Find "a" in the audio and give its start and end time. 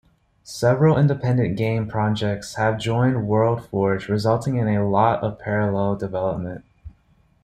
4.67-4.89